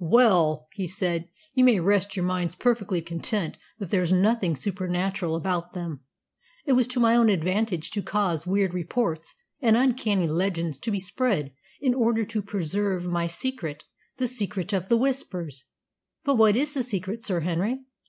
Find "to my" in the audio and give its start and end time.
6.88-7.14